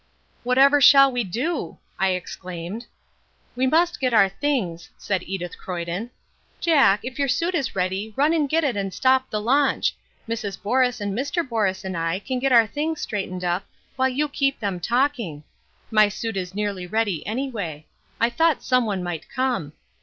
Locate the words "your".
7.19-7.27